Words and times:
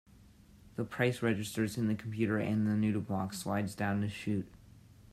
The 0.77 0.83
price 0.83 1.21
registers 1.21 1.77
in 1.77 1.87
the 1.87 1.93
computer 1.93 2.39
and 2.39 2.65
the 2.65 2.73
noodle 2.73 3.01
box 3.01 3.37
slides 3.37 3.75
down 3.75 4.01
a 4.03 4.09
chute. 4.09 4.47